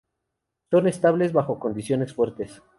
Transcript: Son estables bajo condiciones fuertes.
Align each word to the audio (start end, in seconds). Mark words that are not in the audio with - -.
Son 0.71 0.87
estables 0.87 1.31
bajo 1.31 1.59
condiciones 1.59 2.15
fuertes. 2.15 2.63